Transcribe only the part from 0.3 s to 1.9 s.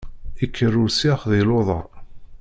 Ikker usyax di luḍa.